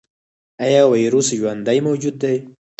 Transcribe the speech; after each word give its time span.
ایا 0.65 0.81
ویروس 0.91 1.27
ژوندی 1.39 1.79
موجود 1.87 2.15
دی؟ 2.21 2.35